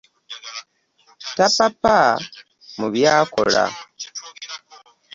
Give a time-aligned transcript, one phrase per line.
[1.35, 1.97] Tapapa
[2.77, 3.63] mu by’akola.